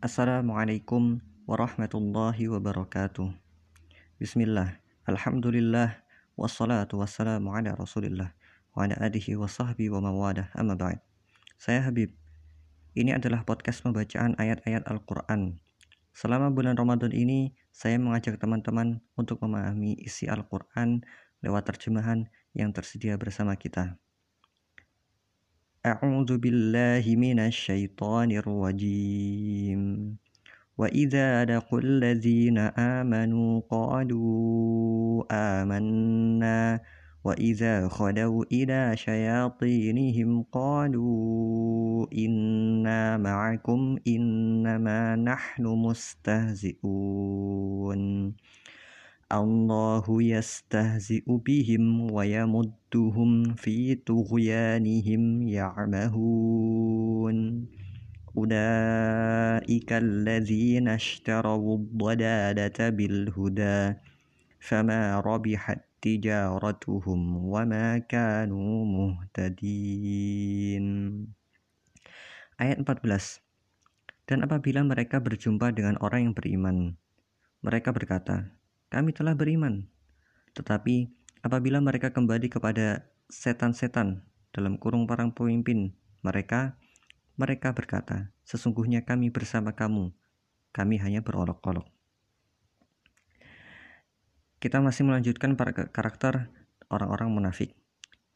Assalamualaikum 0.00 1.20
warahmatullahi 1.44 2.48
wabarakatuh. 2.48 3.36
Bismillah 4.16 4.80
Alhamdulillah 5.04 6.00
Wassalatu 6.40 7.04
wassalamu 7.04 7.52
ala 7.52 7.76
rasulillah 7.76 8.32
Wa 8.72 8.88
ala 8.88 8.96
alihi 8.96 9.36
wa 9.36 9.44
sahbihi 9.44 9.92
wa 9.92 10.00
mawadah 10.00 10.48
amma 10.56 10.72
ba'd. 10.72 11.04
Saya 11.60 11.84
Habib. 11.84 12.16
Ini 12.96 13.20
adalah 13.20 13.44
podcast 13.44 13.84
pembacaan 13.84 14.40
ayat-ayat 14.40 14.88
Al-Quran. 14.88 15.60
Selama 16.16 16.48
bulan 16.48 16.80
Ramadan 16.80 17.12
ini 17.12 17.52
Saya 17.68 18.00
mengajak 18.00 18.40
teman-teman 18.40 19.04
untuk 19.20 19.44
memahami 19.44 20.00
isi 20.00 20.32
Al-Quran 20.32 21.04
Lewat 21.44 21.68
terjemahan 21.68 22.32
yang 22.56 22.72
tersedia 22.72 23.20
bersama 23.20 23.52
kita 23.52 24.00
أعوذ 25.86 26.38
بالله 26.38 27.16
من 27.16 27.38
الشيطان 27.38 28.32
الرجيم. 28.32 30.16
وإذا 30.78 31.44
لقوا 31.44 31.80
الذين 31.80 32.58
آمنوا 32.58 33.60
قالوا 33.70 35.24
آمنا. 35.32 36.80
وإذا 37.24 37.88
خلوا 37.88 38.44
إلى 38.52 38.96
شياطينهم 38.96 40.42
قالوا 40.52 42.06
إنا 42.12 43.16
معكم 43.16 43.98
إنما 44.08 45.16
نحن 45.16 45.66
مستهزئون. 45.66 46.90
الله 49.31 50.05
يستهزئ 50.07 51.23
بهم 51.25 52.11
ويمدهم 52.11 53.53
في 53.53 53.95
طغيانهم 53.95 55.41
يعمهون 55.41 57.37
أولئك 58.37 59.93
الذين 59.93 60.87
اشتروا 60.87 61.77
الضلالة 61.77 62.89
بالهدى 62.89 63.93
فما 64.59 65.19
ربحت 65.19 65.79
تجارتهم 66.01 67.45
وما 67.45 67.97
كانوا 67.97 68.85
مهتدين 68.85 70.85
Ayat 72.55 72.79
14 72.87 73.43
Dan 74.25 74.41
apabila 74.41 74.81
mereka 74.81 75.21
berjumpa 75.21 75.69
dengan 75.75 75.99
orang 76.01 76.31
yang 76.31 76.33
beriman, 76.33 76.97
mereka 77.61 77.93
berkata, 77.93 78.49
kami 78.90 79.14
telah 79.14 79.38
beriman. 79.38 79.86
Tetapi 80.58 81.08
apabila 81.46 81.78
mereka 81.78 82.10
kembali 82.10 82.50
kepada 82.50 83.06
setan-setan 83.30 84.26
dalam 84.50 84.76
kurung 84.76 85.06
parang 85.06 85.30
pemimpin 85.30 85.94
mereka, 86.26 86.74
mereka 87.38 87.72
berkata, 87.72 88.34
sesungguhnya 88.44 89.06
kami 89.06 89.30
bersama 89.30 89.72
kamu, 89.72 90.12
kami 90.74 91.00
hanya 91.00 91.22
berolok-olok. 91.22 91.86
Kita 94.60 94.84
masih 94.84 95.08
melanjutkan 95.08 95.56
para 95.56 95.72
karakter 95.72 96.52
orang-orang 96.92 97.32
munafik. 97.32 97.72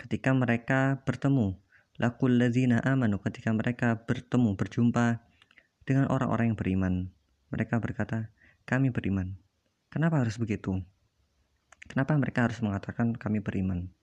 Ketika 0.01 0.33
mereka 0.33 1.05
bertemu, 1.05 1.61
lakul 2.01 2.41
ladzina 2.41 2.81
amanu 2.81 3.21
ketika 3.21 3.53
mereka 3.53 4.09
bertemu, 4.09 4.57
berjumpa 4.57 5.21
dengan 5.85 6.09
orang-orang 6.09 6.55
yang 6.55 6.59
beriman. 6.59 6.95
Mereka 7.53 7.77
berkata, 7.77 8.33
kami 8.65 8.89
beriman. 8.89 9.44
Kenapa 9.95 10.27
harus 10.27 10.35
begitu? 10.43 10.83
Kenapa 11.87 12.19
mereka 12.19 12.51
harus 12.51 12.59
mengatakan 12.59 13.15
kami 13.15 13.39
beriman? 13.39 13.95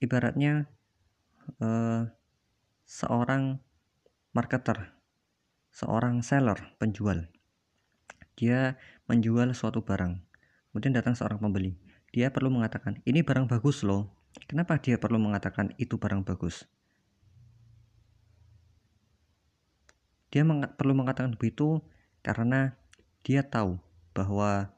Ibaratnya 0.00 0.72
eh, 1.60 2.08
seorang 2.88 3.60
marketer, 4.32 4.96
seorang 5.68 6.24
seller, 6.24 6.56
penjual. 6.80 7.28
Dia 8.40 8.80
menjual 9.04 9.52
suatu 9.52 9.84
barang. 9.84 10.16
Kemudian 10.72 10.96
datang 10.96 11.12
seorang 11.12 11.44
pembeli. 11.44 11.76
Dia 12.16 12.32
perlu 12.32 12.48
mengatakan, 12.48 13.04
ini 13.04 13.20
barang 13.20 13.52
bagus 13.52 13.84
loh. 13.84 14.16
Kenapa 14.48 14.80
dia 14.80 14.96
perlu 14.96 15.20
mengatakan 15.20 15.76
itu 15.76 16.00
barang 16.00 16.24
bagus? 16.24 16.64
Dia 20.32 20.40
meng 20.40 20.64
perlu 20.72 20.96
mengatakan 20.96 21.36
begitu 21.36 21.84
karena 22.24 22.80
dia 23.20 23.44
tahu 23.44 23.76
bahwa 24.20 24.68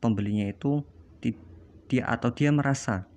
pembelinya 0.00 0.48
itu 0.48 0.80
dia 1.88 2.04
atau 2.04 2.32
dia 2.32 2.52
merasa 2.52 3.08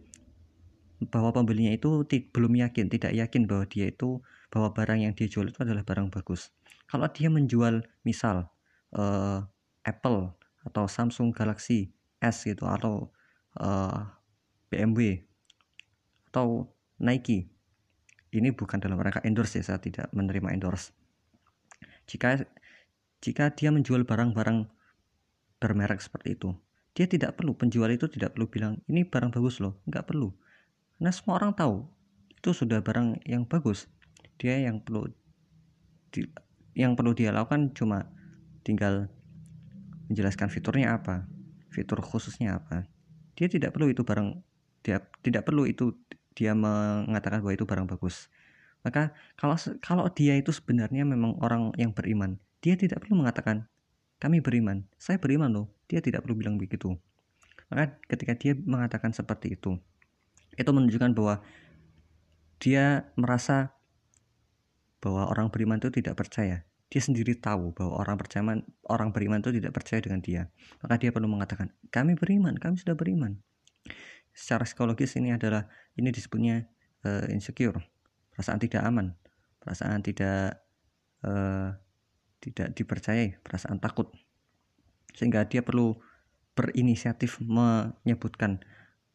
bahwa 1.11 1.33
pembelinya 1.33 1.73
itu 1.73 2.05
belum 2.31 2.61
yakin, 2.61 2.87
tidak 2.87 3.11
yakin 3.11 3.49
bahwa 3.49 3.65
dia 3.67 3.89
itu 3.89 4.21
bahwa 4.53 4.69
barang 4.71 4.99
yang 5.01 5.13
dia 5.17 5.27
jual 5.27 5.49
itu 5.49 5.59
adalah 5.63 5.81
barang 5.81 6.13
bagus. 6.13 6.53
Kalau 6.85 7.07
dia 7.09 7.27
menjual 7.31 7.81
misal 8.05 8.51
uh, 8.93 9.41
Apple 9.81 10.31
atau 10.67 10.85
Samsung 10.85 11.33
Galaxy 11.33 11.89
S 12.21 12.45
gitu 12.45 12.69
atau 12.69 13.09
uh, 13.57 13.65
eh, 13.65 13.99
BMW 14.69 15.25
atau 16.29 16.69
Nike, 17.01 17.49
ini 18.31 18.53
bukan 18.53 18.77
dalam 18.77 19.01
rangka 19.01 19.25
endorse 19.25 19.57
ya, 19.57 19.73
saya 19.73 19.79
tidak 19.81 20.07
menerima 20.13 20.53
endorse. 20.53 20.93
Jika 22.05 22.45
jika 23.25 23.49
dia 23.57 23.73
menjual 23.73 24.05
barang-barang 24.05 24.69
bermerek 25.61 26.01
seperti 26.01 26.33
itu. 26.33 26.49
Dia 26.97 27.05
tidak 27.07 27.37
perlu 27.39 27.53
penjual 27.55 27.87
itu 27.93 28.09
tidak 28.09 28.35
perlu 28.35 28.49
bilang 28.49 28.81
ini 28.89 29.05
barang 29.05 29.29
bagus 29.29 29.61
loh. 29.61 29.79
Nggak 29.85 30.09
perlu. 30.09 30.33
Karena 30.97 31.13
semua 31.13 31.37
orang 31.37 31.53
tahu 31.53 31.85
itu 32.33 32.49
sudah 32.51 32.81
barang 32.81 33.21
yang 33.29 33.45
bagus. 33.45 33.85
Dia 34.41 34.57
yang 34.57 34.81
perlu 34.81 35.05
di, 36.11 36.25
yang 36.73 36.97
perlu 36.97 37.13
dia 37.13 37.31
lakukan 37.31 37.71
cuma 37.77 38.09
tinggal 38.65 39.07
menjelaskan 40.11 40.51
fiturnya 40.51 40.97
apa 40.97 41.29
fitur 41.71 42.01
khususnya 42.03 42.59
apa. 42.59 42.89
Dia 43.37 43.47
tidak 43.47 43.77
perlu 43.77 43.93
itu 43.93 44.03
barang 44.03 44.41
dia 44.81 44.99
tidak 45.21 45.47
perlu 45.47 45.69
itu 45.69 45.95
dia 46.35 46.57
mengatakan 46.57 47.39
bahwa 47.39 47.53
itu 47.55 47.63
barang 47.63 47.87
bagus. 47.87 48.27
Maka 48.81 49.13
kalau 49.37 49.55
kalau 49.79 50.09
dia 50.09 50.35
itu 50.35 50.49
sebenarnya 50.49 51.05
memang 51.05 51.37
orang 51.39 51.69
yang 51.77 51.93
beriman 51.93 52.41
dia 52.61 52.77
tidak 52.77 53.03
perlu 53.03 53.25
mengatakan 53.25 53.65
kami 54.21 54.37
beriman. 54.37 54.85
Saya 55.01 55.17
beriman 55.17 55.49
loh. 55.49 55.67
Dia 55.89 55.97
tidak 55.99 56.21
perlu 56.21 56.37
bilang 56.37 56.61
begitu. 56.61 56.93
Maka 57.73 57.97
ketika 58.05 58.37
dia 58.37 58.53
mengatakan 58.53 59.09
seperti 59.09 59.57
itu, 59.57 59.81
itu 60.53 60.69
menunjukkan 60.69 61.17
bahwa 61.17 61.41
dia 62.61 63.09
merasa 63.17 63.73
bahwa 65.01 65.25
orang 65.33 65.49
beriman 65.49 65.81
itu 65.81 65.89
tidak 65.89 66.21
percaya. 66.21 66.61
Dia 66.91 67.01
sendiri 67.01 67.33
tahu 67.39 67.73
bahwa 67.73 67.97
orang 67.97 68.15
percaya 68.21 68.43
orang 68.85 69.09
beriman 69.09 69.41
itu 69.41 69.49
tidak 69.57 69.73
percaya 69.73 69.97
dengan 70.03 70.21
dia. 70.21 70.41
Maka 70.85 71.01
dia 71.01 71.09
perlu 71.09 71.25
mengatakan, 71.25 71.73
kami 71.89 72.13
beriman, 72.13 72.53
kami 72.61 72.77
sudah 72.77 72.93
beriman. 72.93 73.41
Secara 74.35 74.67
psikologis 74.67 75.17
ini 75.17 75.33
adalah 75.33 75.65
ini 75.97 76.13
disebutnya 76.13 76.69
uh, 77.07 77.25
insecure, 77.33 77.81
perasaan 78.35 78.61
tidak 78.61 78.83
aman, 78.85 79.15
perasaan 79.63 80.03
tidak 80.05 80.61
uh, 81.25 81.73
tidak 82.41 82.73
dipercayai, 82.73 83.37
perasaan 83.45 83.77
takut. 83.77 84.09
Sehingga 85.13 85.45
dia 85.45 85.61
perlu 85.61 85.95
berinisiatif 86.57 87.39
menyebutkan 87.39 88.59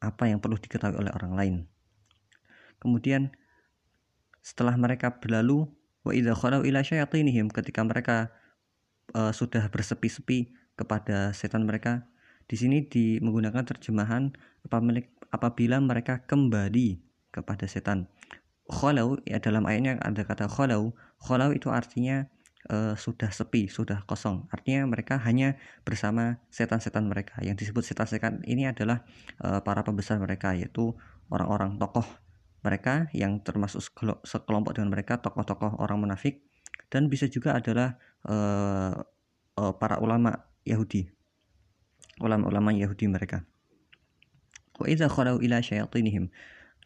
apa 0.01 0.31
yang 0.31 0.41
perlu 0.41 0.57
diketahui 0.57 0.97
oleh 0.97 1.13
orang 1.13 1.33
lain. 1.35 1.55
Kemudian 2.79 3.35
setelah 4.41 4.79
mereka 4.79 5.19
berlalu 5.19 5.67
wa 6.07 6.15
ila 6.15 6.81
syayatinihim 6.87 7.51
ketika 7.51 7.83
mereka 7.83 8.31
uh, 9.19 9.35
sudah 9.35 9.67
bersepi-sepi 9.67 10.55
kepada 10.79 11.35
setan 11.35 11.67
mereka 11.67 12.07
di 12.47 12.55
sini 12.55 12.87
di 12.87 13.19
menggunakan 13.19 13.67
terjemahan 13.67 14.31
apabila 15.35 15.83
mereka 15.83 16.23
kembali 16.31 17.03
kepada 17.35 17.67
setan. 17.67 18.07
Khalau 18.71 19.19
ya 19.27 19.43
dalam 19.43 19.67
ayatnya 19.67 19.99
ada 20.03 20.23
kata 20.23 20.47
khalau. 20.47 20.95
Khalau 21.19 21.51
itu 21.51 21.71
artinya 21.75 22.31
uh, 22.71 22.95
sudah 22.99 23.31
sepi, 23.31 23.71
sudah 23.71 24.03
kosong. 24.07 24.47
Artinya 24.51 24.87
mereka 24.87 25.19
hanya 25.23 25.59
bersama 25.83 26.43
setan-setan 26.51 27.07
mereka. 27.07 27.39
Yang 27.43 27.67
disebut 27.67 27.83
setan-setan 27.87 28.43
ini 28.47 28.67
adalah 28.67 29.03
uh, 29.43 29.63
para 29.63 29.83
pembesar 29.87 30.19
mereka 30.19 30.55
yaitu 30.55 30.95
orang-orang 31.31 31.79
tokoh 31.79 32.07
mereka 32.67 33.07
yang 33.15 33.39
termasuk 33.47 33.79
sekelompok 34.27 34.75
dengan 34.75 34.91
mereka 34.91 35.23
tokoh-tokoh 35.23 35.79
orang 35.79 36.03
munafik 36.03 36.43
dan 36.91 37.07
bisa 37.07 37.31
juga 37.31 37.55
adalah 37.55 37.95
uh, 38.27 38.99
uh, 39.59 39.73
para 39.79 40.03
ulama 40.03 40.47
Yahudi. 40.67 41.07
Ulama-ulama 42.19 42.73
Yahudi 42.73 43.07
mereka. 43.07 43.45
Wa 44.77 44.89
ila 44.89 45.61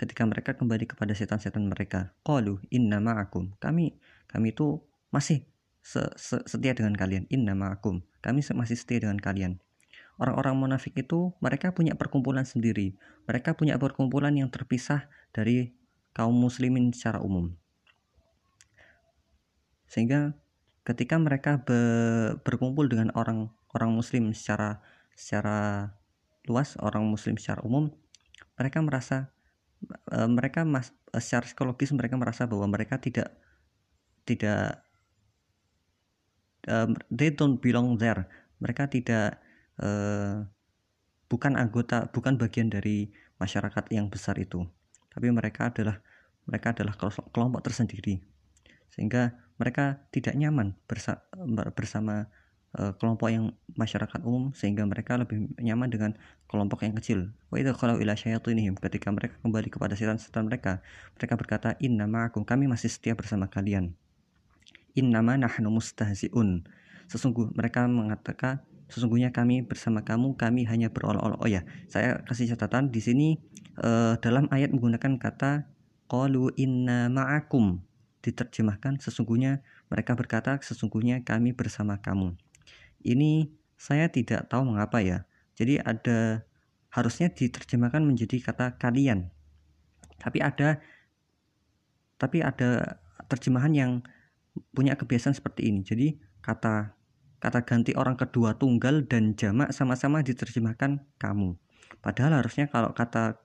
ketika 0.00 0.22
mereka 0.24 0.56
kembali 0.56 0.88
kepada 0.88 1.12
setan-setan 1.12 1.68
mereka 1.68 2.16
qalu 2.24 2.56
inna 2.72 3.04
ma'akum 3.04 3.52
kami 3.60 4.00
kami 4.32 4.56
itu 4.56 4.80
masih 5.12 5.44
setia 5.82 6.72
dengan 6.76 6.92
kalian. 6.94 7.24
Inna 7.32 7.56
ma'akum 7.56 8.04
kami 8.20 8.44
masih 8.54 8.76
setia 8.76 9.04
dengan 9.04 9.16
kalian. 9.16 9.60
Orang-orang 10.20 10.52
munafik 10.56 10.92
itu 11.00 11.32
mereka 11.40 11.72
punya 11.72 11.96
perkumpulan 11.96 12.44
sendiri. 12.44 12.92
Mereka 13.24 13.56
punya 13.56 13.80
perkumpulan 13.80 14.36
yang 14.36 14.52
terpisah 14.52 15.08
dari 15.32 15.72
kaum 16.12 16.36
muslimin 16.36 16.92
secara 16.92 17.24
umum. 17.24 17.56
Sehingga 19.88 20.36
ketika 20.84 21.16
mereka 21.16 21.64
be, 21.64 21.80
berkumpul 22.44 22.84
dengan 22.92 23.08
orang 23.16 23.48
orang 23.72 23.96
muslim 23.96 24.36
secara 24.36 24.84
secara 25.16 25.88
luas 26.48 26.74
orang 26.80 27.04
muslim 27.06 27.36
secara 27.36 27.60
umum 27.62 27.92
mereka 28.56 28.80
merasa 28.80 29.30
uh, 30.10 30.28
mereka 30.28 30.64
mas, 30.64 30.92
uh, 31.12 31.20
secara 31.20 31.44
psikologis 31.46 31.92
mereka 31.92 32.16
merasa 32.16 32.48
bahwa 32.48 32.66
mereka 32.68 32.96
tidak 32.98 33.32
tidak 34.24 34.84
um, 36.68 36.96
they 37.08 37.32
don't 37.32 37.62
belong 37.62 37.96
there 37.96 38.28
mereka 38.60 38.90
tidak 38.90 39.40
uh, 39.80 40.44
bukan 41.30 41.56
anggota 41.56 42.10
bukan 42.10 42.36
bagian 42.36 42.68
dari 42.68 43.08
masyarakat 43.38 43.88
yang 43.94 44.10
besar 44.10 44.36
itu 44.36 44.66
tapi 45.14 45.30
mereka 45.30 45.70
adalah 45.72 46.02
mereka 46.44 46.74
adalah 46.74 46.96
kelompok 47.30 47.62
tersendiri 47.64 48.20
sehingga 48.90 49.32
mereka 49.60 50.02
tidak 50.10 50.34
nyaman 50.34 50.74
bersa 50.88 51.22
bersama 51.76 52.26
uh, 52.76 52.92
kelompok 52.98 53.28
yang 53.30 53.54
masyarakat 53.74 54.20
umum 54.22 54.54
sehingga 54.54 54.86
mereka 54.86 55.18
lebih 55.18 55.50
nyaman 55.58 55.90
dengan 55.90 56.10
kelompok 56.46 56.86
yang 56.86 56.94
kecil. 56.98 57.30
Wa 57.50 57.58
kalau 57.74 57.98
ila 57.98 58.14
syayatinihim 58.14 58.78
ketika 58.78 59.10
mereka 59.10 59.38
kembali 59.42 59.68
kepada 59.70 59.94
setan-setan 59.94 60.46
mereka, 60.46 60.82
mereka 61.18 61.34
berkata, 61.38 61.68
"Inna 61.82 62.06
ma'akum, 62.06 62.42
kami 62.46 62.66
masih 62.70 62.90
setia 62.90 63.14
bersama 63.14 63.46
kalian." 63.50 63.94
Innama 64.98 65.38
nahnu 65.38 65.70
mustahzi'un. 65.70 66.66
Sesungguh 67.10 67.50
mereka 67.54 67.86
mengatakan 67.86 68.62
sesungguhnya 68.90 69.30
kami 69.30 69.62
bersama 69.62 70.02
kamu 70.02 70.34
kami 70.34 70.66
hanya 70.66 70.90
berolok-olok. 70.90 71.38
Oh 71.42 71.50
ya, 71.50 71.62
saya 71.86 72.22
kasih 72.26 72.50
catatan 72.54 72.90
di 72.90 72.98
sini 72.98 73.28
uh, 73.78 74.18
dalam 74.18 74.50
ayat 74.50 74.74
menggunakan 74.74 75.18
kata 75.18 75.70
qalu 76.10 76.50
inna 76.58 77.06
ma'akum 77.06 77.82
diterjemahkan 78.20 79.00
sesungguhnya 79.00 79.62
mereka 79.88 80.12
berkata 80.18 80.58
sesungguhnya 80.58 81.22
kami 81.22 81.54
bersama 81.54 82.02
kamu. 82.02 82.34
Ini 83.00 83.48
saya 83.80 84.12
tidak 84.12 84.50
tahu 84.52 84.74
mengapa 84.74 85.00
ya. 85.00 85.24
Jadi 85.56 85.80
ada 85.80 86.44
harusnya 86.92 87.30
diterjemahkan 87.30 88.02
menjadi 88.02 88.42
kata 88.42 88.76
kalian. 88.76 89.30
Tapi 90.20 90.38
ada 90.42 90.82
tapi 92.20 92.44
ada 92.44 93.00
terjemahan 93.32 93.72
yang 93.72 93.92
punya 94.74 94.94
kebiasaan 94.98 95.36
seperti 95.36 95.70
ini. 95.70 95.80
Jadi 95.82 96.18
kata 96.40 96.94
kata 97.40 97.64
ganti 97.64 97.96
orang 97.96 98.20
kedua 98.20 98.56
tunggal 98.60 99.08
dan 99.08 99.32
jamak 99.34 99.72
sama-sama 99.72 100.20
diterjemahkan 100.20 101.00
kamu. 101.16 101.56
Padahal 102.04 102.40
harusnya 102.44 102.68
kalau 102.68 102.92
kata 102.92 103.40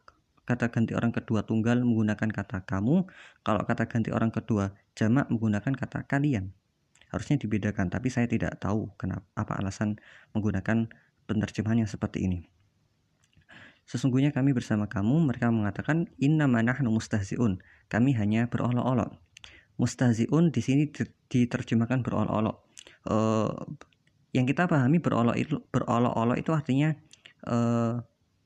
kata 0.45 0.69
ganti 0.69 0.93
orang 0.93 1.09
kedua 1.09 1.41
tunggal 1.41 1.81
menggunakan 1.81 2.29
kata 2.29 2.63
kamu, 2.69 3.09
kalau 3.41 3.61
kata 3.65 3.89
ganti 3.89 4.13
orang 4.13 4.29
kedua 4.29 4.77
jamak 4.93 5.25
menggunakan 5.33 5.73
kata 5.73 6.05
kalian. 6.05 6.53
Harusnya 7.09 7.39
dibedakan, 7.39 7.89
tapi 7.89 8.11
saya 8.11 8.29
tidak 8.29 8.59
tahu 8.61 8.91
kenapa 8.99 9.25
apa 9.33 9.57
alasan 9.57 9.97
menggunakan 10.35 10.91
penerjemahan 11.25 11.85
yang 11.85 11.89
seperti 11.89 12.27
ini. 12.27 12.45
Sesungguhnya 13.85 14.33
kami 14.33 14.51
bersama 14.51 14.89
kamu, 14.89 15.29
mereka 15.29 15.53
mengatakan 15.53 16.09
inna 16.17 16.49
nahnu 16.49 16.89
mustahziun. 16.89 17.61
Kami 17.85 18.17
hanya 18.17 18.49
berolok-olok. 18.49 19.13
Mustahziun 19.75 20.55
di 20.55 20.61
sini 20.63 20.87
diterjemahkan 21.27 21.99
berolok-olok. 21.99 22.57
Uh, 23.05 23.51
yang 24.35 24.43
kita 24.43 24.67
pahami 24.67 24.99
berolok 24.99 25.35
itu 25.39 25.63
berolok-olok 25.71 26.37
itu 26.39 26.51
artinya 26.51 26.91
uh, 27.47 28.03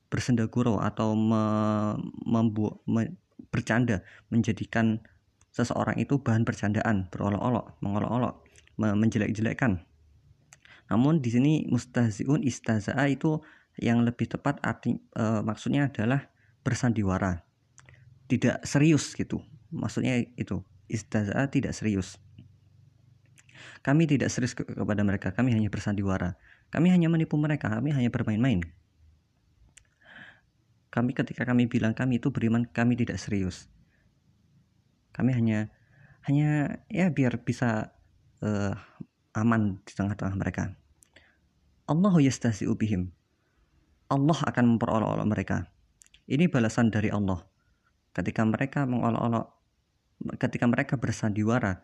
bersendaguro 0.10 0.82
atau 0.82 1.14
me, 1.14 1.44
membu, 2.26 2.82
me, 2.90 3.14
bercanda 3.50 4.06
menjadikan 4.30 5.02
seseorang 5.50 5.98
itu 5.98 6.22
bahan 6.22 6.46
bercandaan 6.46 7.10
berolok-olok 7.10 7.78
mengolok-olok 7.82 8.46
me, 8.78 8.94
menjelek-jelekkan. 8.94 9.82
Namun 10.90 11.22
di 11.22 11.30
sini 11.30 11.54
mustahziun 11.70 12.42
istazaa 12.46 13.06
itu 13.10 13.42
yang 13.78 14.02
lebih 14.02 14.26
tepat 14.26 14.58
arti 14.66 14.98
e, 14.98 15.24
maksudnya 15.46 15.88
adalah 15.88 16.26
bersandiwara. 16.66 17.46
Tidak 18.26 18.66
serius 18.66 19.14
gitu 19.14 19.42
maksudnya 19.70 20.18
itu 20.38 20.66
istazaa 20.90 21.48
tidak 21.54 21.78
serius. 21.78 22.18
Kami 23.80 24.10
tidak 24.10 24.28
serius 24.34 24.52
ke 24.52 24.68
kepada 24.68 25.06
mereka. 25.06 25.32
Kami 25.32 25.56
hanya 25.56 25.72
bersandiwara. 25.72 26.36
Kami 26.74 26.92
hanya 26.92 27.08
menipu 27.08 27.40
mereka. 27.40 27.72
Kami 27.72 27.96
hanya 27.96 28.12
bermain-main. 28.12 28.66
Kami 30.90 31.14
ketika 31.16 31.46
kami 31.48 31.70
bilang 31.70 31.96
kami 31.96 32.20
itu 32.20 32.34
beriman 32.34 32.68
kami 32.68 33.00
tidak 33.00 33.22
serius. 33.22 33.70
Kami 35.16 35.32
hanya 35.32 35.72
hanya 36.28 36.82
ya 36.92 37.08
biar 37.14 37.40
bisa 37.46 37.96
uh, 38.44 38.74
aman 39.38 39.80
di 39.86 39.94
tengah-tengah 39.96 40.36
mereka. 40.36 40.76
Allah 41.88 42.14
yastasi 42.20 42.68
ubihim 42.68 43.14
Allah 44.10 44.42
akan 44.42 44.66
memperolok-olok 44.76 45.28
mereka. 45.30 45.70
Ini 46.26 46.50
balasan 46.50 46.90
dari 46.90 47.14
Allah. 47.14 47.46
Ketika 48.10 48.42
mereka 48.42 48.90
mengolok-olok 48.90 49.59
ketika 50.40 50.66
mereka 50.68 51.00
bersandiwara 51.00 51.84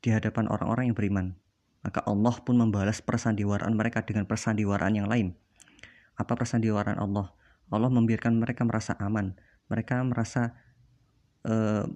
di 0.00 0.10
hadapan 0.10 0.50
orang-orang 0.50 0.90
yang 0.90 0.96
beriman 0.96 1.26
maka 1.80 2.04
Allah 2.04 2.36
pun 2.44 2.60
membalas 2.60 3.00
persandiwaraan 3.00 3.72
mereka 3.72 4.04
dengan 4.04 4.28
persandiwaraan 4.28 4.94
yang 5.00 5.08
lain. 5.08 5.32
Apa 6.16 6.36
persandiwaraan 6.36 7.00
Allah? 7.00 7.32
Allah 7.72 7.88
membiarkan 7.88 8.36
mereka 8.36 8.68
merasa 8.68 8.92
aman. 9.00 9.32
Mereka 9.72 10.04
merasa 10.04 10.60
uh, 11.48 11.88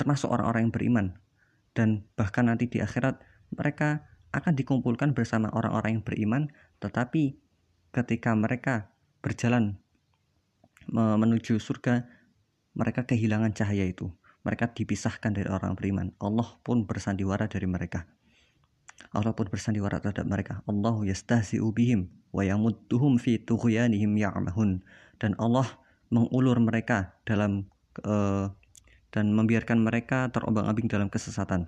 termasuk 0.00 0.32
orang-orang 0.32 0.68
yang 0.68 0.74
beriman. 0.74 1.06
Dan 1.76 2.08
bahkan 2.16 2.48
nanti 2.48 2.64
di 2.72 2.80
akhirat 2.80 3.20
mereka 3.52 4.08
akan 4.30 4.56
dikumpulkan 4.56 5.12
bersama 5.12 5.50
orang-orang 5.52 6.00
yang 6.00 6.04
beriman 6.06 6.42
tetapi 6.78 7.36
ketika 7.90 8.30
mereka 8.38 8.94
berjalan 9.20 9.82
menuju 10.90 11.58
surga 11.58 12.06
mereka 12.78 13.02
kehilangan 13.04 13.50
cahaya 13.52 13.90
itu 13.90 14.14
mereka 14.46 14.72
dipisahkan 14.72 15.36
dari 15.36 15.48
orang 15.48 15.76
beriman 15.76 16.12
Allah 16.22 16.56
pun 16.64 16.84
bersandiwara 16.88 17.46
dari 17.46 17.68
mereka 17.68 18.08
Allah 19.16 19.32
pun 19.32 19.48
bersandiwara 19.48 20.00
terhadap 20.00 20.28
mereka 20.28 20.60
Allahu 20.68 21.08
yastahzi'u 21.08 21.68
bihim 21.72 22.12
wa 22.30 22.44
yamudduhum 22.44 23.18
fi 23.18 23.40
tughyanihim 23.40 24.14
ya'mahun 24.16 24.84
dan 25.20 25.36
Allah 25.36 25.66
mengulur 26.10 26.58
mereka 26.58 27.14
dalam 27.24 27.70
uh, 28.02 28.50
dan 29.10 29.34
membiarkan 29.34 29.82
mereka 29.82 30.30
terombang-ambing 30.30 30.86
dalam 30.86 31.10
kesesatan. 31.10 31.66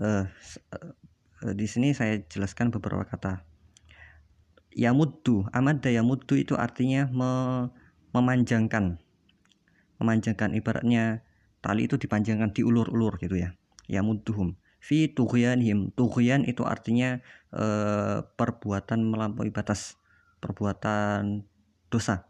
Uh, 0.00 0.26
di 1.52 1.68
sini 1.68 1.92
saya 1.92 2.24
jelaskan 2.24 2.72
beberapa 2.72 3.04
kata. 3.04 3.44
Yamuddu, 4.74 5.46
amad 5.52 5.84
yamuddu 5.84 6.34
itu 6.40 6.56
artinya 6.56 7.06
me, 7.12 7.30
memanjangkan. 8.16 8.98
Memanjangkan 10.02 10.52
ibaratnya 10.58 11.22
tali 11.64 11.86
itu 11.88 11.96
dipanjangkan 11.96 12.52
diulur-ulur 12.52 13.16
gitu 13.22 13.38
ya. 13.38 13.54
Yamudduhum 13.88 14.58
fi 14.84 15.08
tughyanihim. 15.08 15.96
Tughyan 15.96 16.44
itu 16.44 16.60
artinya 16.68 17.24
e, 17.48 17.64
perbuatan 18.20 19.00
melampaui 19.08 19.48
batas, 19.48 19.96
perbuatan 20.44 21.48
dosa. 21.88 22.28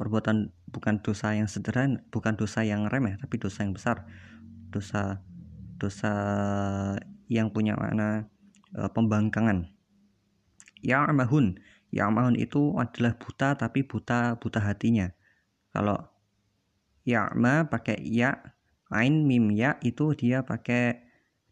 Perbuatan 0.00 0.48
bukan 0.72 1.04
dosa 1.04 1.36
yang 1.36 1.44
sederhana, 1.44 2.00
bukan 2.08 2.40
dosa 2.40 2.64
yang 2.64 2.88
remeh, 2.88 3.20
tapi 3.20 3.36
dosa 3.36 3.68
yang 3.68 3.76
besar. 3.76 4.08
Dosa 4.72 5.20
dosa 5.76 6.12
yang 7.28 7.52
punya 7.52 7.76
makna 7.76 8.32
e, 8.72 8.88
pembangkangan. 8.88 9.68
Ya'mahun. 10.80 11.60
Ya'mahun 11.92 12.40
itu 12.40 12.80
adalah 12.80 13.12
buta 13.20 13.60
tapi 13.60 13.84
buta 13.84 14.40
buta 14.40 14.64
hatinya. 14.64 15.12
Kalau 15.76 16.00
ya'ma 17.10 17.66
pakai 17.66 17.98
ya, 18.06 18.38
ain 18.94 19.26
mim 19.26 19.50
ya 19.50 19.76
itu 19.82 20.14
dia 20.14 20.46
pakai 20.46 21.02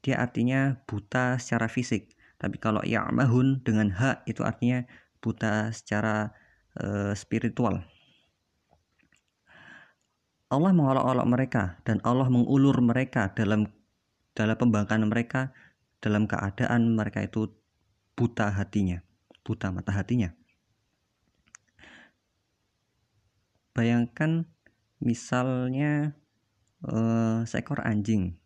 dia 0.02 0.22
artinya 0.22 0.78
buta 0.86 1.38
secara 1.42 1.66
fisik. 1.66 2.14
Tapi 2.38 2.56
kalau 2.62 2.82
ya'mahun 2.86 3.66
dengan 3.66 3.90
ha 3.98 4.22
itu 4.30 4.46
artinya 4.46 4.86
buta 5.18 5.74
secara 5.74 6.30
uh, 6.78 7.10
spiritual. 7.18 7.82
Allah 10.48 10.72
mengolok-olok 10.72 11.26
mereka 11.28 11.76
dan 11.84 12.00
Allah 12.06 12.30
mengulur 12.32 12.80
mereka 12.80 13.28
dalam 13.36 13.68
dalam 14.32 14.56
pembangkangan 14.56 15.10
mereka 15.10 15.52
dalam 15.98 16.24
keadaan 16.30 16.94
mereka 16.94 17.26
itu 17.26 17.52
buta 18.14 18.54
hatinya, 18.54 19.02
buta 19.42 19.74
mata 19.74 19.92
hatinya. 19.92 20.32
Bayangkan 23.76 24.46
misalnya 24.98 26.14
uh, 26.84 27.42
seekor 27.46 27.82
anjing. 27.82 28.38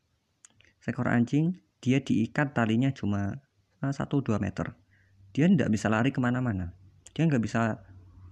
Seekor 0.81 1.09
anjing 1.09 1.61
dia 1.83 1.99
diikat 1.99 2.55
talinya 2.55 2.95
cuma 2.95 3.43
1-2 3.83 3.99
eh, 4.31 4.41
meter. 4.41 4.67
Dia 5.35 5.51
tidak 5.51 5.71
bisa 5.73 5.91
lari 5.91 6.15
ke 6.15 6.21
mana-mana. 6.23 6.71
Dia 7.13 7.27
nggak 7.27 7.43
bisa 7.43 7.83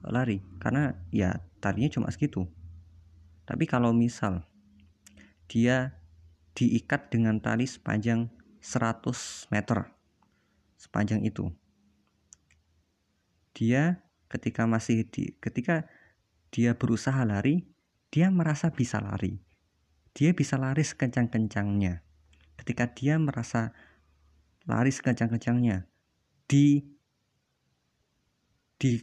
lari 0.06 0.40
karena 0.62 0.96
ya 1.10 1.42
talinya 1.58 1.90
cuma 1.90 2.08
segitu. 2.08 2.46
Tapi 3.44 3.66
kalau 3.66 3.90
misal 3.90 4.46
dia 5.50 5.98
diikat 6.54 7.10
dengan 7.10 7.42
tali 7.42 7.66
sepanjang 7.66 8.30
100 8.62 9.50
meter 9.50 9.90
sepanjang 10.78 11.26
itu. 11.26 11.50
Dia 13.56 14.00
ketika 14.30 14.64
masih 14.64 15.04
di 15.10 15.34
ketika 15.42 15.90
dia 16.54 16.78
berusaha 16.78 17.18
lari, 17.26 17.66
dia 18.10 18.26
merasa 18.30 18.74
bisa 18.74 18.98
lari. 18.98 19.38
Dia 20.10 20.34
bisa 20.34 20.58
lari 20.58 20.82
sekencang-kencangnya. 20.82 22.02
Ketika 22.58 22.90
dia 22.90 23.16
merasa 23.16 23.70
lari 24.66 24.90
sekencang-kencangnya 24.90 25.86
di 26.50 26.82
di 28.76 28.98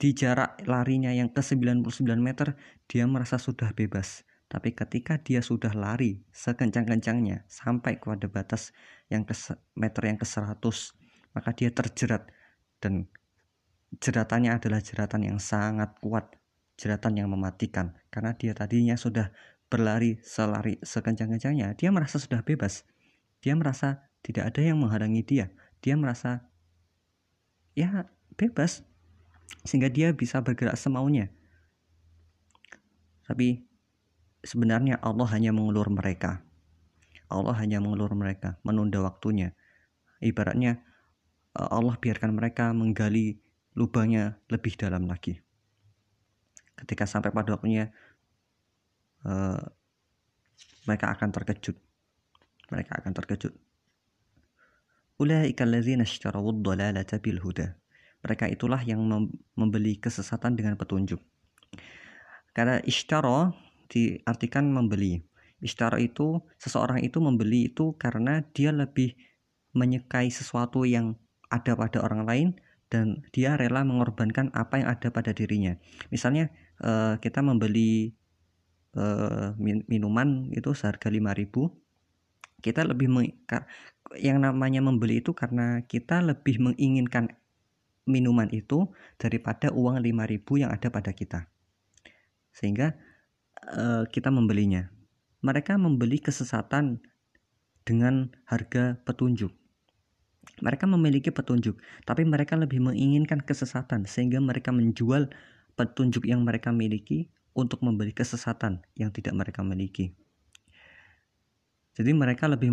di 0.00 0.10
jarak 0.16 0.64
larinya 0.64 1.12
yang 1.12 1.30
ke 1.30 1.44
99 1.44 1.84
meter, 2.18 2.56
dia 2.88 3.04
merasa 3.04 3.36
sudah 3.36 3.70
bebas. 3.76 4.24
Tapi 4.50 4.74
ketika 4.74 5.20
dia 5.22 5.44
sudah 5.44 5.70
lari 5.76 6.26
sekencang-kencangnya 6.34 7.46
sampai 7.46 8.02
kepada 8.02 8.26
batas 8.26 8.74
yang 9.06 9.22
ke 9.22 9.36
meter 9.78 10.02
yang 10.10 10.18
ke 10.18 10.26
100, 10.26 10.58
maka 11.36 11.54
dia 11.54 11.70
terjerat 11.70 12.26
dan 12.82 13.06
jeratannya 14.00 14.56
adalah 14.56 14.82
jeratan 14.82 15.22
yang 15.22 15.38
sangat 15.38 15.94
kuat, 16.02 16.39
jeratan 16.80 17.20
yang 17.20 17.28
mematikan 17.28 17.92
karena 18.08 18.32
dia 18.32 18.56
tadinya 18.56 18.96
sudah 18.96 19.28
berlari 19.68 20.16
selari 20.24 20.80
sekencang-kencangnya, 20.80 21.76
dia 21.76 21.92
merasa 21.92 22.16
sudah 22.16 22.40
bebas. 22.40 22.88
Dia 23.44 23.52
merasa 23.52 24.08
tidak 24.24 24.52
ada 24.52 24.60
yang 24.64 24.80
menghalangi 24.80 25.22
dia. 25.22 25.46
Dia 25.84 25.94
merasa 26.00 26.48
ya 27.76 28.08
bebas 28.34 28.82
sehingga 29.62 29.92
dia 29.92 30.16
bisa 30.16 30.40
bergerak 30.40 30.74
semaunya. 30.80 31.28
Tapi 33.28 33.62
sebenarnya 34.42 34.98
Allah 35.04 35.28
hanya 35.30 35.54
mengulur 35.54 35.86
mereka. 35.92 36.42
Allah 37.30 37.54
hanya 37.62 37.78
mengulur 37.78 38.10
mereka, 38.18 38.58
menunda 38.66 38.98
waktunya. 39.06 39.54
Ibaratnya 40.18 40.82
Allah 41.54 41.94
biarkan 41.94 42.34
mereka 42.34 42.74
menggali 42.74 43.38
lubangnya 43.78 44.42
lebih 44.50 44.74
dalam 44.74 45.06
lagi. 45.06 45.38
Ketika 46.80 47.04
sampai 47.04 47.30
pada 47.30 47.54
waktunya 47.56 47.92
uh, 49.28 49.60
mereka 50.88 51.12
akan 51.12 51.28
terkejut. 51.30 51.76
Mereka 52.72 52.92
akan 53.02 53.12
terkejut. 53.12 53.52
Ulaika 55.20 55.68
alladzina 55.68 56.08
ishtarawud 56.08 56.64
dhalalata 56.64 57.20
bil 57.20 57.36
huda. 57.44 57.76
Mereka 58.24 58.48
itulah 58.52 58.80
yang 58.84 59.00
membeli 59.56 60.00
kesesatan 60.00 60.56
dengan 60.56 60.76
petunjuk. 60.76 61.20
Karena 62.56 62.80
ishtara 62.84 63.52
diartikan 63.88 64.68
membeli. 64.72 65.24
Ishtara 65.60 66.00
itu 66.00 66.40
seseorang 66.56 67.04
itu 67.04 67.20
membeli 67.20 67.68
itu 67.68 67.92
karena 68.00 68.40
dia 68.56 68.72
lebih 68.72 69.12
menyukai 69.76 70.32
sesuatu 70.32 70.88
yang 70.88 71.20
ada 71.52 71.76
pada 71.76 72.00
orang 72.00 72.24
lain 72.24 72.48
dan 72.90 73.22
dia 73.30 73.54
rela 73.54 73.86
mengorbankan 73.86 74.50
apa 74.56 74.82
yang 74.82 74.88
ada 74.88 75.08
pada 75.12 75.30
dirinya. 75.30 75.76
Misalnya 76.10 76.50
uh, 76.84 77.16
kita 77.20 77.40
membeli 77.40 78.12
uh, 78.96 79.54
minuman 79.88 80.50
itu 80.52 80.72
seharga 80.74 81.08
5000 81.08 81.80
kita 82.60 82.84
lebih 82.84 83.08
yang 84.20 84.44
namanya 84.44 84.84
membeli 84.84 85.24
itu 85.24 85.32
karena 85.32 85.80
kita 85.88 86.20
lebih 86.20 86.60
menginginkan 86.60 87.32
minuman 88.04 88.52
itu 88.52 88.92
daripada 89.16 89.72
uang 89.72 89.96
5000 89.96 90.60
yang 90.60 90.70
ada 90.72 90.92
pada 90.92 91.16
kita. 91.16 91.48
Sehingga 92.52 93.00
uh, 93.64 94.04
kita 94.12 94.28
membelinya. 94.28 94.92
Mereka 95.40 95.80
membeli 95.80 96.20
kesesatan 96.20 97.00
dengan 97.88 98.28
harga 98.44 99.00
petunjuk 99.08 99.56
mereka 100.60 100.84
memiliki 100.84 101.32
petunjuk, 101.32 101.80
tapi 102.04 102.22
mereka 102.28 102.56
lebih 102.56 102.82
menginginkan 102.84 103.40
kesesatan 103.40 104.04
sehingga 104.04 104.42
mereka 104.42 104.70
menjual 104.70 105.32
petunjuk 105.80 106.28
yang 106.28 106.44
mereka 106.44 106.68
miliki 106.68 107.32
untuk 107.56 107.80
membeli 107.80 108.12
kesesatan 108.12 108.84
yang 108.92 109.08
tidak 109.08 109.32
mereka 109.32 109.64
miliki. 109.64 110.12
Jadi 111.96 112.12
mereka 112.12 112.52
lebih 112.52 112.68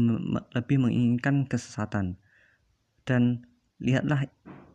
lebih 0.51 0.77
menginginkan 0.83 1.47
kesesatan. 1.47 2.19
Dan 3.07 3.47
lihatlah 3.79 4.27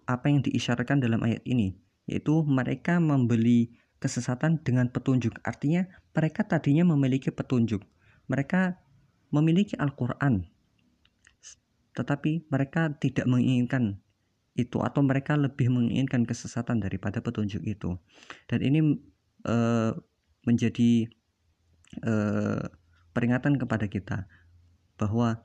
apa 0.08 0.24
yang 0.32 0.40
diisyaratkan 0.40 1.04
dalam 1.04 1.20
ayat 1.20 1.44
ini, 1.44 1.76
yaitu 2.08 2.40
mereka 2.48 2.96
membeli 2.96 3.76
kesesatan 4.00 4.64
dengan 4.64 4.88
petunjuk. 4.88 5.36
Artinya 5.44 5.84
mereka 6.16 6.48
tadinya 6.48 6.88
memiliki 6.88 7.28
petunjuk. 7.28 7.84
Mereka 8.32 8.80
memiliki 9.28 9.76
Al-Qur'an 9.76 10.48
tetapi 11.92 12.48
mereka 12.48 12.92
tidak 12.96 13.28
menginginkan 13.28 14.00
itu 14.52 14.84
atau 14.84 15.00
mereka 15.00 15.38
lebih 15.38 15.72
menginginkan 15.72 16.28
kesesatan 16.28 16.80
daripada 16.82 17.24
petunjuk 17.24 17.64
itu 17.64 17.96
dan 18.52 18.60
ini 18.60 19.00
e, 19.48 19.56
menjadi 20.44 21.08
e, 22.04 22.14
peringatan 23.16 23.56
kepada 23.56 23.88
kita 23.88 24.28
bahwa 25.00 25.40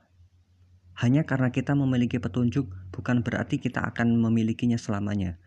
hanya 0.98 1.24
karena 1.24 1.48
kita 1.48 1.72
memiliki 1.72 2.20
petunjuk 2.20 2.68
bukan 2.92 3.24
berarti 3.24 3.56
kita 3.56 3.80
akan 3.80 4.20
memilikinya 4.20 4.76
selamanya 4.76 5.40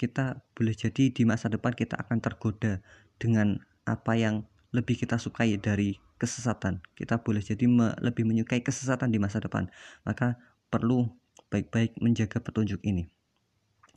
kita 0.00 0.40
boleh 0.56 0.72
jadi 0.72 1.12
di 1.12 1.22
masa 1.28 1.52
depan 1.52 1.76
kita 1.76 2.00
akan 2.00 2.24
tergoda 2.24 2.80
dengan 3.20 3.60
apa 3.84 4.16
yang 4.16 4.48
lebih 4.72 4.96
kita 4.96 5.20
sukai 5.20 5.60
dari 5.60 6.00
kesesatan. 6.16 6.80
Kita 6.96 7.20
boleh 7.20 7.44
jadi 7.44 7.68
me 7.68 7.92
lebih 8.00 8.24
menyukai 8.24 8.64
kesesatan 8.64 9.12
di 9.12 9.20
masa 9.20 9.42
depan. 9.42 9.68
Maka 10.08 10.40
perlu 10.72 11.10
baik-baik 11.50 11.98
menjaga 11.98 12.38
petunjuk 12.38 12.80
ini. 12.86 13.10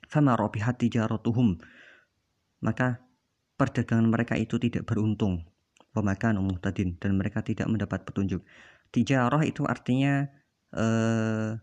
Fama 0.10 0.36
robihat 0.36 0.81
tijaratuhum. 0.81 1.62
Maka 2.60 3.00
perdagangan 3.55 4.10
mereka 4.10 4.36
itu 4.36 4.60
tidak 4.60 4.89
beruntung. 4.89 5.45
Pemakan 5.93 6.41
tadin 6.57 6.98
dan 6.98 7.13
mereka 7.15 7.45
tidak 7.45 7.69
mendapat 7.69 8.01
petunjuk. 8.01 8.41
Tijarah 8.89 9.45
itu 9.45 9.62
artinya 9.69 10.25
eh, 10.74 11.62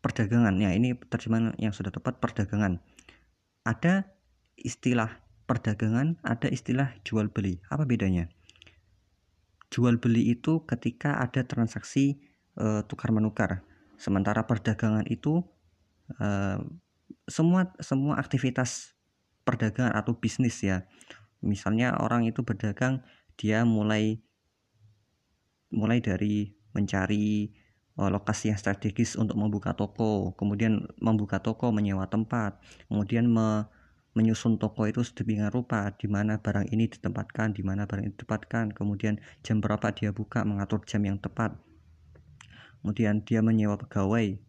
perdagangan. 0.00 0.56
Ya, 0.56 0.72
ini 0.72 0.96
terjemahan 0.96 1.52
yang 1.60 1.76
sudah 1.76 1.92
tepat 1.92 2.16
perdagangan. 2.16 2.80
Ada 3.68 4.08
istilah 4.56 5.20
perdagangan, 5.44 6.16
ada 6.24 6.48
istilah 6.48 6.96
jual 7.04 7.28
beli. 7.28 7.60
Apa 7.68 7.84
bedanya? 7.84 8.32
jual 9.70 10.02
beli 10.02 10.34
itu 10.34 10.66
ketika 10.66 11.22
ada 11.22 11.46
transaksi 11.46 12.18
e, 12.58 12.66
tukar 12.90 13.14
menukar. 13.14 13.62
Sementara 14.00 14.48
perdagangan 14.48 15.04
itu 15.12 15.44
e, 16.16 16.56
semua 17.28 17.68
semua 17.84 18.16
aktivitas 18.16 18.96
perdagangan 19.44 19.92
atau 19.92 20.16
bisnis 20.16 20.56
ya. 20.64 20.88
Misalnya 21.44 22.00
orang 22.00 22.24
itu 22.24 22.40
berdagang 22.40 23.04
dia 23.36 23.64
mulai 23.68 24.20
mulai 25.72 26.02
dari 26.02 26.52
mencari 26.74 27.50
eh, 27.98 28.10
lokasi 28.10 28.50
yang 28.52 28.58
strategis 28.58 29.14
untuk 29.14 29.38
membuka 29.38 29.74
toko, 29.74 30.34
kemudian 30.34 30.86
membuka 30.98 31.38
toko, 31.40 31.70
menyewa 31.70 32.06
tempat, 32.10 32.58
kemudian 32.90 33.30
me, 33.30 33.66
menyusun 34.18 34.58
toko 34.58 34.90
itu 34.90 35.06
sedemikian 35.06 35.54
rupa 35.54 35.94
di 35.94 36.10
mana 36.10 36.42
barang 36.42 36.66
ini 36.74 36.90
ditempatkan, 36.90 37.54
di 37.54 37.62
mana 37.62 37.86
barang 37.86 38.04
ini 38.10 38.12
ditempatkan, 38.14 38.74
kemudian 38.74 39.22
jam 39.46 39.62
berapa 39.62 39.94
dia 39.94 40.10
buka, 40.10 40.42
mengatur 40.42 40.82
jam 40.82 41.06
yang 41.06 41.18
tepat. 41.22 41.54
Kemudian 42.80 43.22
dia 43.22 43.44
menyewa 43.44 43.76
pegawai, 43.76 44.40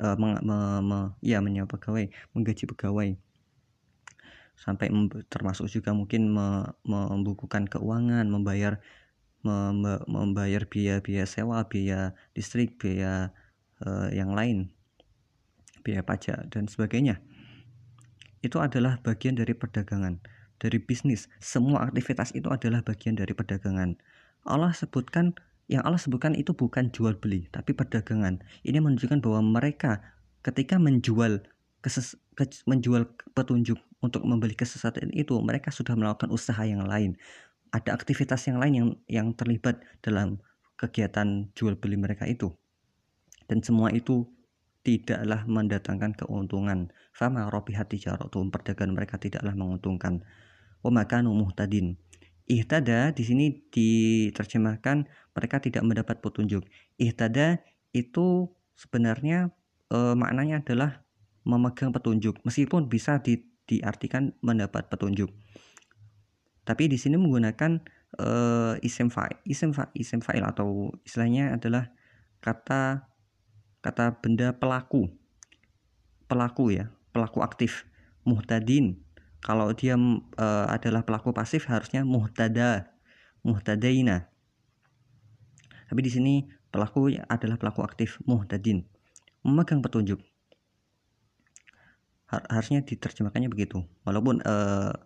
uh, 0.00 0.16
me, 0.16 0.40
me, 0.40 0.58
me, 0.80 0.98
ya 1.20 1.38
menyewa 1.44 1.68
pegawai, 1.68 2.08
menggaji 2.32 2.64
pegawai. 2.68 3.08
Sampai 4.54 4.88
termasuk 5.28 5.68
juga 5.68 5.92
mungkin 5.92 6.32
me, 6.32 6.72
membukukan 6.88 7.68
keuangan, 7.68 8.24
membayar 8.26 8.80
me, 9.44 10.00
membayar 10.08 10.64
biaya-biaya 10.64 11.28
sewa, 11.28 11.64
biaya 11.68 12.16
listrik, 12.32 12.80
biaya 12.80 13.36
uh, 13.84 14.08
yang 14.08 14.32
lain, 14.32 14.72
biaya 15.84 16.00
pajak 16.00 16.48
dan 16.48 16.64
sebagainya 16.64 17.20
itu 18.44 18.60
adalah 18.60 19.00
bagian 19.00 19.40
dari 19.40 19.56
perdagangan, 19.56 20.20
dari 20.60 20.76
bisnis. 20.76 21.32
Semua 21.40 21.88
aktivitas 21.88 22.36
itu 22.36 22.52
adalah 22.52 22.84
bagian 22.84 23.16
dari 23.16 23.32
perdagangan. 23.32 23.96
Allah 24.44 24.76
sebutkan 24.76 25.32
yang 25.70 25.80
Allah 25.84 25.96
sebutkan 25.96 26.36
itu 26.36 26.52
bukan 26.52 26.92
jual 26.92 27.16
beli, 27.16 27.48
tapi 27.48 27.72
perdagangan. 27.72 28.44
Ini 28.64 28.78
menunjukkan 28.84 29.24
bahwa 29.24 29.40
mereka 29.60 30.04
ketika 30.44 30.76
menjual 30.76 31.40
keses, 31.80 32.20
ke, 32.36 32.44
menjual 32.68 33.08
petunjuk 33.32 33.80
untuk 34.04 34.24
membeli 34.28 34.52
kesesatan 34.52 35.08
itu, 35.16 35.32
mereka 35.40 35.72
sudah 35.72 35.96
melakukan 35.96 36.28
usaha 36.28 36.60
yang 36.68 36.84
lain. 36.84 37.16
Ada 37.72 37.96
aktivitas 37.96 38.44
yang 38.46 38.60
lain 38.60 38.72
yang 38.76 38.88
yang 39.08 39.28
terlibat 39.32 39.80
dalam 40.04 40.38
kegiatan 40.76 41.48
jual 41.56 41.80
beli 41.80 41.96
mereka 41.96 42.28
itu. 42.28 42.52
Dan 43.48 43.64
semua 43.64 43.88
itu 43.92 44.28
tidaklah 44.84 45.48
mendatangkan 45.48 46.12
keuntungan. 46.12 46.92
Fama 47.16 47.48
robihat 47.48 47.88
tijaratuhum 47.88 48.52
perdagangan 48.52 48.92
mereka 48.92 49.16
tidaklah 49.16 49.56
menguntungkan. 49.56 50.22
Wa 50.84 50.92
makanu 50.92 51.32
muhtadin. 51.32 51.96
Ihtada 52.44 53.08
di 53.16 53.24
sini 53.24 53.46
diterjemahkan 53.72 55.08
mereka 55.32 55.56
tidak 55.64 55.80
mendapat 55.80 56.20
petunjuk. 56.20 56.60
Ihtada 57.00 57.64
itu 57.96 58.52
sebenarnya 58.76 59.48
e, 59.88 59.98
maknanya 60.12 60.60
adalah 60.60 61.00
memegang 61.48 61.88
petunjuk 61.88 62.44
meskipun 62.44 62.92
bisa 62.92 63.16
di, 63.24 63.40
diartikan 63.64 64.36
mendapat 64.44 64.92
petunjuk. 64.92 65.32
Tapi 66.68 66.84
di 66.88 67.00
sini 67.00 67.16
menggunakan 67.16 67.80
e, 68.20 68.28
isim 68.84 69.08
fa'il 69.08 69.40
isim 69.48 69.72
fa, 69.72 69.88
isim 69.96 70.20
fa'il 70.20 70.44
atau 70.44 70.92
istilahnya 71.00 71.56
adalah 71.56 71.88
kata 72.44 73.08
kata 73.80 74.20
benda 74.20 74.52
pelaku. 74.52 75.08
Pelaku 76.28 76.76
ya 76.76 76.92
pelaku 77.14 77.40
aktif 77.40 77.88
muhtadin 78.26 79.03
kalau 79.44 79.68
dia 79.76 79.92
e, 80.40 80.46
adalah 80.72 81.04
pelaku 81.04 81.36
pasif 81.36 81.68
harusnya 81.68 82.00
muhtada 82.00 82.88
muhtadaina. 83.44 84.24
Tapi 85.84 86.00
di 86.00 86.08
sini 86.08 86.34
pelaku 86.72 87.12
adalah 87.28 87.60
pelaku 87.60 87.84
aktif 87.84 88.16
muhtadin. 88.24 88.88
Memegang 89.44 89.84
petunjuk. 89.84 90.16
Harusnya 92.32 92.80
diterjemahkannya 92.80 93.52
begitu. 93.52 93.84
Walaupun 94.08 94.40
uh, 94.48 94.96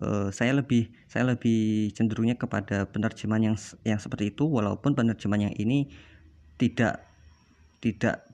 uh, 0.00 0.28
saya 0.32 0.56
lebih 0.56 0.88
saya 1.06 1.36
lebih 1.36 1.92
cenderungnya 1.92 2.40
kepada 2.40 2.88
penerjemahan 2.88 3.52
yang 3.52 3.56
yang 3.84 4.00
seperti 4.00 4.32
itu 4.32 4.48
walaupun 4.48 4.96
penerjemahan 4.96 5.52
yang 5.52 5.56
ini 5.60 5.92
tidak 6.56 7.04
tidak 7.84 8.24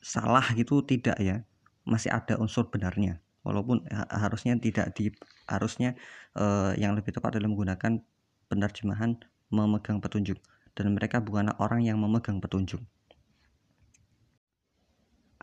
salah 0.00 0.48
gitu 0.56 0.80
tidak 0.80 1.20
ya. 1.20 1.44
Masih 1.84 2.08
ada 2.08 2.40
unsur 2.40 2.72
benarnya 2.72 3.23
walaupun 3.44 3.84
harusnya 4.08 4.56
tidak 4.58 4.96
di 4.96 5.12
harusnya 5.46 5.94
uh, 6.34 6.72
yang 6.74 6.96
lebih 6.96 7.12
tepat 7.12 7.36
adalah 7.36 7.52
menggunakan 7.52 8.00
penerjemahan 8.48 9.20
memegang 9.52 10.00
petunjuk 10.00 10.40
dan 10.74 10.96
mereka 10.96 11.22
bukanlah 11.22 11.54
orang 11.62 11.86
yang 11.86 12.00
memegang 12.00 12.42
petunjuk. 12.42 12.82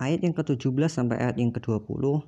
Ayat 0.02 0.26
yang 0.26 0.34
ke-17 0.34 0.90
sampai 0.90 1.22
ayat 1.22 1.38
yang 1.38 1.54
ke-20 1.54 2.26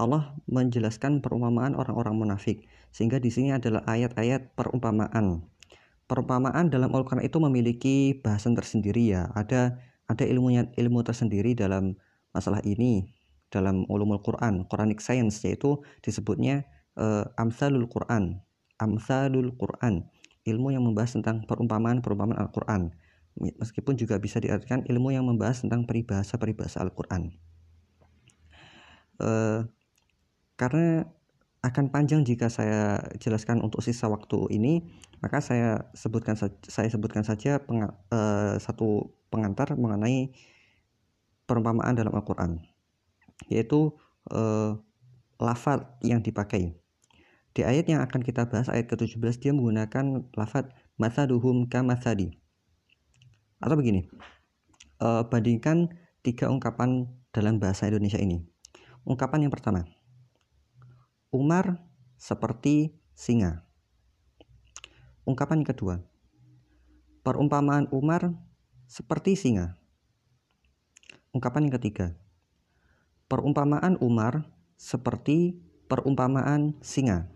Allah 0.00 0.32
menjelaskan 0.48 1.20
perumpamaan 1.20 1.76
orang-orang 1.76 2.16
munafik 2.16 2.64
sehingga 2.94 3.20
di 3.20 3.28
sini 3.28 3.52
adalah 3.52 3.84
ayat-ayat 3.84 4.56
perumpamaan. 4.56 5.44
Perumpamaan 6.08 6.72
dalam 6.72 6.90
Al-Qur'an 6.94 7.22
itu 7.22 7.36
memiliki 7.42 8.16
bahasan 8.16 8.56
tersendiri 8.56 9.12
ya. 9.12 9.28
Ada 9.36 9.76
ada 10.10 10.24
ilmunya 10.26 10.70
ilmu 10.74 11.04
tersendiri 11.06 11.54
dalam 11.54 11.94
masalah 12.34 12.58
ini 12.66 13.19
dalam 13.50 13.84
ulumul 13.90 14.22
Quran, 14.22 14.64
Quranic 14.70 15.02
Science 15.02 15.42
yaitu 15.42 15.82
disebutnya 16.00 16.64
uh, 16.96 17.26
amsalul 17.36 17.90
Quran. 17.90 18.40
Amsalul 18.80 19.52
Quran 19.60 20.08
ilmu 20.48 20.72
yang 20.72 20.84
membahas 20.86 21.16
tentang 21.16 21.44
perumpamaan-perumpamaan 21.44 22.38
Al-Quran 22.40 22.94
meskipun 23.40 23.96
juga 23.96 24.16
bisa 24.18 24.40
diartikan 24.40 24.84
ilmu 24.84 25.12
yang 25.12 25.24
membahas 25.24 25.64
tentang 25.64 25.84
peribahasa-peribahasa 25.84 26.80
Al-Quran 26.80 27.36
uh, 29.20 29.64
karena 30.56 31.08
akan 31.60 31.92
panjang 31.92 32.24
jika 32.24 32.48
saya 32.48 33.04
jelaskan 33.20 33.60
untuk 33.60 33.84
sisa 33.84 34.08
waktu 34.08 34.48
ini 34.48 34.88
maka 35.20 35.44
saya 35.44 35.92
sebutkan 35.92 36.32
saya 36.64 36.88
sebutkan 36.88 37.20
saja 37.20 37.60
peng, 37.60 37.84
uh, 37.84 38.56
satu 38.56 39.12
pengantar 39.28 39.76
mengenai 39.76 40.32
perumpamaan 41.44 41.92
dalam 41.92 42.16
Al-Quran 42.16 42.64
yaitu 43.48 43.94
uh, 44.34 44.76
lafaz 45.40 45.86
yang 46.04 46.20
dipakai 46.20 46.80
di 47.50 47.66
ayat 47.66 47.90
yang 47.90 48.00
akan 48.06 48.22
kita 48.22 48.46
bahas, 48.46 48.70
ayat 48.70 48.86
ke-17, 48.86 49.42
dia 49.42 49.50
menggunakan 49.50 50.22
lafad 50.38 50.70
mathaduhum 50.94 51.66
kamathadi. 51.66 52.38
Atau 53.58 53.74
begini, 53.74 54.06
e, 55.02 55.08
bandingkan 55.26 55.90
tiga 56.22 56.46
ungkapan 56.46 57.10
dalam 57.34 57.58
bahasa 57.58 57.90
Indonesia 57.90 58.22
ini. 58.22 58.46
Ungkapan 59.02 59.50
yang 59.50 59.52
pertama, 59.52 59.82
Umar 61.34 61.82
seperti 62.14 62.94
singa. 63.18 63.66
Ungkapan 65.26 65.66
yang 65.66 65.70
kedua, 65.74 65.94
perumpamaan 67.26 67.90
Umar 67.90 68.30
seperti 68.86 69.34
singa. 69.34 69.74
Ungkapan 71.34 71.66
yang 71.66 71.74
ketiga, 71.82 72.14
perumpamaan 73.30 73.94
Umar 74.02 74.50
seperti 74.74 75.54
perumpamaan 75.86 76.74
singa. 76.82 77.30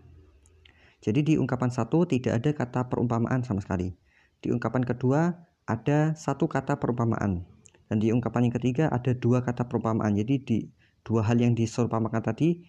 Jadi 0.99 1.23
di 1.23 1.33
ungkapan 1.39 1.71
satu 1.71 2.03
tidak 2.03 2.43
ada 2.43 2.51
kata 2.51 2.81
perumpamaan 2.91 3.47
sama 3.47 3.63
sekali. 3.63 3.95
Di 4.43 4.51
ungkapan 4.51 4.83
kedua 4.83 5.39
ada 5.63 6.11
satu 6.19 6.51
kata 6.51 6.77
perumpamaan. 6.77 7.47
Dan 7.87 7.97
di 8.01 8.11
ungkapan 8.11 8.49
yang 8.49 8.55
ketiga 8.59 8.85
ada 8.91 9.15
dua 9.15 9.39
kata 9.45 9.71
perumpamaan. 9.71 10.17
Jadi 10.19 10.35
di 10.43 10.57
dua 11.05 11.23
hal 11.23 11.37
yang 11.39 11.53
diserupakan 11.53 12.19
tadi, 12.19 12.65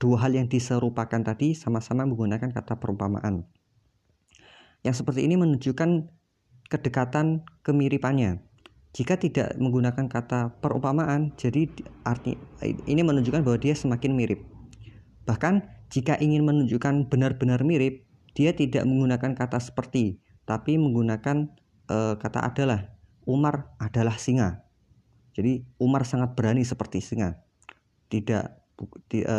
dua 0.00 0.26
hal 0.26 0.32
yang 0.34 0.48
diserupakan 0.48 1.20
tadi 1.20 1.52
sama-sama 1.52 2.08
menggunakan 2.08 2.50
kata 2.50 2.80
perumpamaan. 2.80 3.44
Yang 4.82 5.04
seperti 5.04 5.28
ini 5.28 5.36
menunjukkan 5.36 6.08
kedekatan 6.72 7.44
kemiripannya. 7.62 8.40
Jika 8.96 9.20
tidak 9.20 9.60
menggunakan 9.60 10.08
kata 10.08 10.56
perumpamaan, 10.64 11.36
jadi 11.36 11.68
arti 12.00 12.32
ini 12.88 13.04
menunjukkan 13.04 13.44
bahwa 13.44 13.60
dia 13.60 13.76
semakin 13.76 14.16
mirip. 14.16 14.40
Bahkan 15.28 15.68
jika 15.92 16.16
ingin 16.16 16.48
menunjukkan 16.48 17.12
benar-benar 17.12 17.60
mirip, 17.60 18.08
dia 18.32 18.56
tidak 18.56 18.88
menggunakan 18.88 19.36
kata 19.36 19.60
seperti, 19.60 20.24
tapi 20.48 20.80
menggunakan 20.80 21.52
e, 21.92 21.96
kata 22.16 22.40
adalah. 22.40 22.96
Umar 23.26 23.76
adalah 23.82 24.16
singa. 24.16 24.64
Jadi 25.36 25.66
Umar 25.76 26.08
sangat 26.08 26.32
berani 26.38 26.64
seperti 26.64 27.04
singa. 27.04 27.36
Tidak 28.08 28.44
di, 29.12 29.20
e, 29.20 29.36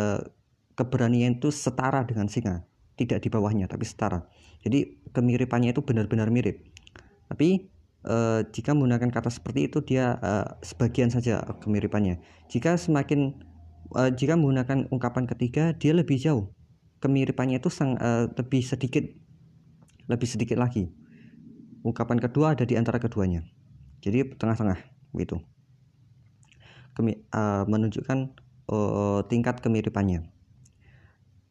keberanian 0.78 1.42
itu 1.42 1.50
setara 1.50 2.06
dengan 2.06 2.30
singa, 2.30 2.62
tidak 2.94 3.26
di 3.26 3.28
bawahnya 3.32 3.66
tapi 3.66 3.82
setara. 3.82 4.22
Jadi 4.62 5.02
kemiripannya 5.10 5.74
itu 5.74 5.82
benar-benar 5.82 6.30
mirip. 6.30 6.62
Tapi 7.26 7.74
e, 8.04 8.44
jika 8.52 8.74
menggunakan 8.74 9.10
kata 9.10 9.30
seperti 9.30 9.70
itu 9.70 9.78
dia 9.82 10.18
e, 10.18 10.30
sebagian 10.62 11.10
saja 11.10 11.42
kemiripannya. 11.62 12.20
Jika 12.48 12.78
semakin 12.78 13.48
uh, 13.94 14.10
jika 14.12 14.36
menggunakan 14.36 14.88
ungkapan 14.92 15.24
ketiga 15.28 15.72
dia 15.76 15.96
lebih 15.96 16.20
jauh. 16.20 16.52
Kemiripannya 16.98 17.62
itu 17.62 17.70
sang, 17.70 17.94
uh, 17.94 18.26
lebih 18.34 18.60
sedikit 18.66 19.06
lebih 20.10 20.26
sedikit 20.26 20.58
lagi. 20.58 20.90
Ungkapan 21.86 22.18
kedua 22.18 22.58
ada 22.58 22.66
di 22.66 22.74
antara 22.74 22.98
keduanya. 22.98 23.46
Jadi 24.02 24.34
tengah-tengah 24.34 24.78
gitu 25.18 25.42
Kemi, 26.94 27.18
uh, 27.34 27.66
menunjukkan 27.66 28.18
uh, 28.70 29.20
tingkat 29.26 29.58
kemiripannya 29.62 30.26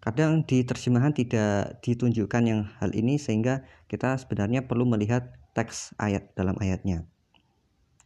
kadang 0.08 0.48
di 0.48 0.64
terjemahan 0.64 1.12
tidak 1.12 1.84
ditunjukkan 1.84 2.44
yang 2.48 2.64
hal 2.80 2.96
ini 2.96 3.20
sehingga 3.20 3.68
kita 3.92 4.16
sebenarnya 4.16 4.64
perlu 4.64 4.88
melihat 4.88 5.36
teks 5.52 5.92
ayat 6.00 6.32
dalam 6.32 6.56
ayatnya. 6.64 7.04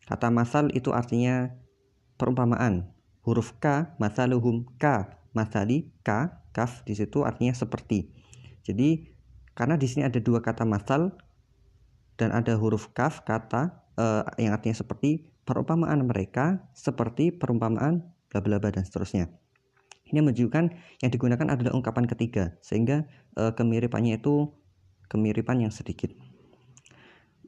Kata 0.09 0.33
masal 0.33 0.73
itu 0.73 0.89
artinya 0.97 1.53
perumpamaan. 2.17 2.89
Huruf 3.21 3.53
K 3.61 3.93
masaluhum 4.01 4.65
K 4.81 5.13
masali 5.37 5.93
K 6.01 6.41
kaf 6.49 6.81
di 6.89 6.97
situ 6.97 7.21
artinya 7.21 7.53
seperti. 7.53 8.09
Jadi 8.65 9.05
karena 9.53 9.77
di 9.77 9.85
sini 9.85 10.09
ada 10.09 10.17
dua 10.17 10.41
kata 10.41 10.65
masal 10.65 11.13
dan 12.17 12.33
ada 12.33 12.57
huruf 12.57 12.89
kaf 12.97 13.21
kata 13.21 13.77
uh, 14.01 14.25
yang 14.41 14.57
artinya 14.57 14.73
seperti 14.73 15.29
perumpamaan 15.45 16.01
mereka 16.01 16.65
seperti 16.73 17.29
perumpamaan 17.29 18.09
bla 18.33 18.41
bla 18.41 18.57
bla 18.57 18.73
dan 18.73 18.89
seterusnya 18.89 19.29
ini 20.11 20.19
menunjukkan 20.21 20.65
yang 21.01 21.11
digunakan 21.11 21.47
adalah 21.47 21.71
ungkapan 21.73 22.05
ketiga 22.05 22.53
sehingga 22.59 23.07
uh, 23.39 23.55
kemiripannya 23.55 24.19
itu 24.19 24.51
kemiripan 25.07 25.63
yang 25.63 25.73
sedikit 25.73 26.11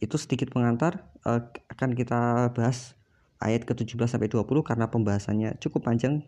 itu 0.03 0.15
sedikit 0.19 0.51
pengantar 0.51 1.07
uh, 1.23 1.39
akan 1.71 1.95
kita 1.95 2.51
bahas 2.51 2.99
ayat 3.43 3.67
ke-17 3.67 4.07
sampai 4.07 4.31
20 4.31 4.63
karena 4.63 4.87
pembahasannya 4.87 5.59
cukup 5.59 5.83
panjang, 5.87 6.23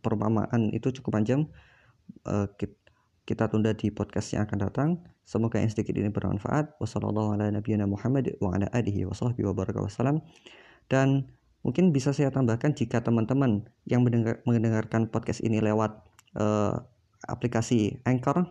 perumpamaan 0.00 0.72
itu 0.72 0.88
cukup 1.00 1.20
panjang. 1.20 1.44
Uh, 2.24 2.48
kita 3.26 3.50
tunda 3.50 3.76
di 3.76 3.92
podcast 3.92 4.32
yang 4.32 4.48
akan 4.48 4.58
datang. 4.58 4.88
Semoga 5.26 5.58
yang 5.58 5.68
sedikit 5.68 5.98
ini 5.98 6.08
bermanfaat. 6.08 6.78
Wassalamualaikum 6.78 7.58
Dan 10.86 11.08
mungkin 11.66 11.90
bisa 11.90 12.14
saya 12.14 12.30
tambahkan 12.30 12.78
jika 12.78 13.02
teman-teman 13.02 13.66
yang 13.90 14.06
mendengar, 14.06 14.38
mendengarkan 14.46 15.10
podcast 15.10 15.42
ini 15.42 15.58
lewat 15.58 15.98
uh, 16.38 16.86
aplikasi 17.26 17.98
Anchor, 18.06 18.46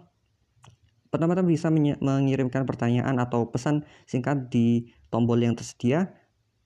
teman-teman 1.15 1.47
bisa 1.47 1.71
mengirimkan 1.71 2.67
pertanyaan 2.67 3.15
atau 3.23 3.47
pesan 3.47 3.87
singkat 4.03 4.51
di 4.51 4.91
tombol 5.07 5.39
yang 5.39 5.55
tersedia 5.55 6.11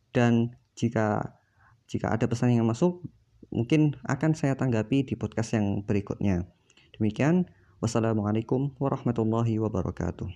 dan 0.09 0.57
jika 0.73 1.37
jika 1.85 2.09
ada 2.09 2.25
pesan 2.25 2.57
yang 2.57 2.65
masuk 2.65 3.05
mungkin 3.53 3.93
akan 4.09 4.33
saya 4.33 4.57
tanggapi 4.57 5.05
di 5.05 5.13
podcast 5.13 5.53
yang 5.53 5.85
berikutnya. 5.85 6.49
Demikian, 6.97 7.45
wassalamualaikum 7.77 8.73
warahmatullahi 8.81 9.61
wabarakatuh. 9.61 10.27